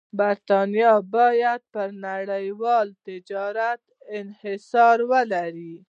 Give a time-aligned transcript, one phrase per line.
[0.19, 3.81] برېټانیا باید پر نړیوال تجارت
[4.17, 5.73] انحصار ولري.